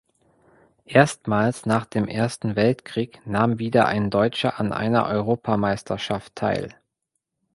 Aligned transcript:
Erstmals 0.87 1.67
nach 1.67 1.85
dem 1.85 2.07
Ersten 2.07 2.55
Weltkrieg 2.55 3.21
nahm 3.27 3.59
wieder 3.59 3.85
ein 3.85 4.09
Deutscher 4.09 4.59
an 4.59 4.73
einer 4.73 5.05
Europameisterschaft 5.05 6.33
teil. 6.35 6.73